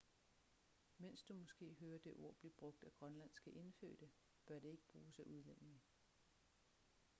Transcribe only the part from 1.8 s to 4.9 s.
det ord blive brugt af grønlandske indfødte bør det ikke